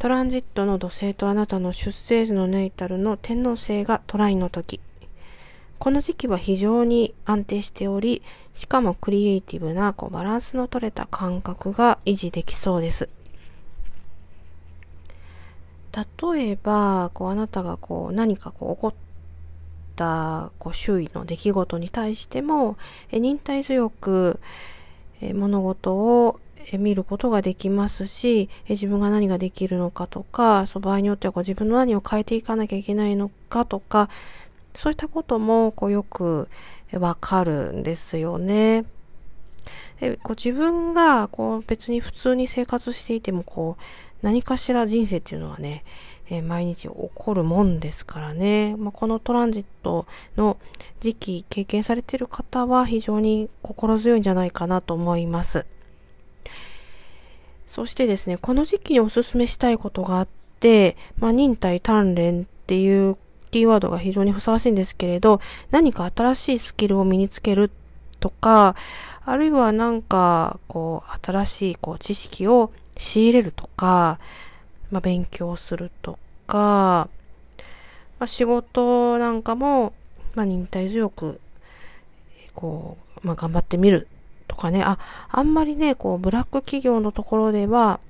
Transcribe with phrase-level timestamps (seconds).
[0.00, 4.80] トランジットの土星とあなたの出生時のネイタルの天皇星がトライの時。
[5.78, 8.22] この時期は非常に安定しており、
[8.54, 13.10] しかもクリエイティブなこうバランスの取れた感覚が維持できそうです。
[15.92, 18.94] 例えば、こうあなたがこう何かこう起こっ
[19.96, 22.78] たこう周囲の出来事に対しても、
[23.12, 24.40] え忍耐強く
[25.20, 26.40] え物事を
[26.78, 34.08] 見ることができますし、自分が何ができるのかとか、そ場合によってはこう自分の何を変えていかなきゃいけないのかとか、
[34.74, 36.48] そういったこともこうよく
[36.92, 38.84] わかるんですよね。
[40.00, 43.82] えこう自分がこう別に普通に生活していてもこう
[44.22, 45.84] 何かしら人生っていうのはね、
[46.28, 48.76] え毎日起こるもんですからね。
[48.76, 50.58] まあ、このトランジットの
[51.00, 55.66] 時期経験されている方は非常に心強いんじゃないかなと思います。
[57.70, 63.16] そしてですね、この時期にお勧めしたいことがあって、まあ、忍耐鍛錬っていう
[63.52, 65.40] キーワードが非常にふさわしいんですけれど、
[65.70, 67.70] 何か新しいスキルを身につける
[68.18, 68.74] とか、
[69.24, 74.18] あるいはなんか、こう、新しいこう知識を仕入れるとか、
[74.90, 77.08] まあ、勉強するとか、
[78.18, 79.92] まあ、仕事なんかも、
[80.34, 81.40] まあ、忍耐強く、
[82.56, 84.08] こう、まあ、頑張ってみる
[84.50, 84.98] とかね、あ、
[85.30, 88.00] あんまりね、こう、ブラック企業のところでは、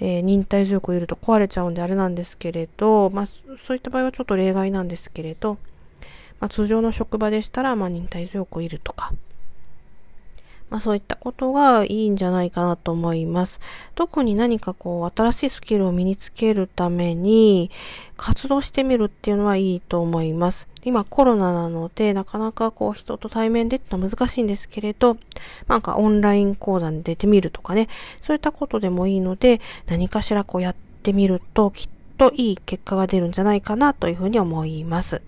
[0.00, 5.58] えー、忍耐強くいると壊れちゃうんであれなんですけれど、まあ、そういった場合はちょっと例外なんですけれど、
[6.38, 9.12] まあ、通常の職場でしたら、まあ、忍耐強くいるとか、
[10.70, 13.60] まあそういったことがいいんじゃないかなと思います。
[13.94, 17.70] 特に何かこう新しいスキルを身につけるために
[18.16, 20.68] 活動してみるっていうのはいいと思います。
[20.84, 25.16] 今コロナなのでなかなかこう人と対面でってのは難しいんですけれど、
[25.66, 27.88] なんかオンライン講座に出てみるとかね、
[28.20, 35.22] そういったことでもいいので何かしらこうやってみるときっといい結果が出るんじゃないかなというふうに思います。